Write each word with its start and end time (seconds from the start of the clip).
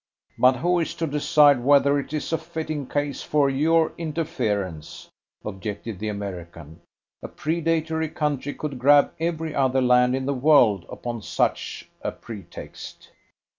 "But 0.39 0.55
who 0.55 0.79
is 0.79 0.95
to 0.95 1.05
decide 1.05 1.63
whether 1.63 1.99
it 1.99 2.11
is 2.11 2.33
a 2.33 2.39
fitting 2.39 2.87
case 2.87 3.21
for 3.21 3.51
your 3.51 3.93
interference?" 3.99 5.09
objected 5.45 5.99
the 5.99 6.07
American. 6.09 6.81
"A 7.21 7.27
predatory 7.27 8.09
country 8.09 8.55
could 8.55 8.79
grab 8.79 9.13
every 9.19 9.53
other 9.53 9.79
land 9.79 10.15
in 10.15 10.25
the 10.25 10.33
world 10.33 10.87
upon 10.89 11.21
such 11.21 11.87
a 12.01 12.11
pretext." 12.11 13.11